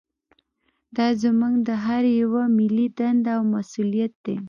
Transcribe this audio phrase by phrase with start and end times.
[0.95, 4.35] دا زموږ د هر یوه ملي دنده او مسوولیت دی